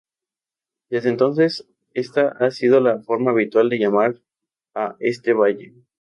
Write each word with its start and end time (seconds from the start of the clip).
Desde 0.89 1.09
entonces 1.09 1.67
esta 1.93 2.29
ha 2.29 2.49
sido 2.49 2.79
la 2.79 2.97
forma 3.03 3.29
habitual 3.29 3.69
de 3.69 3.77
llamar 3.77 4.15
a 4.73 4.95
este 4.99 5.31
valle. 5.33 5.75